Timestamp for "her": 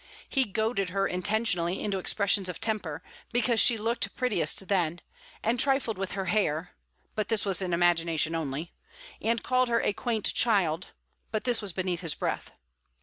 0.89-1.05, 6.13-6.25, 9.69-9.81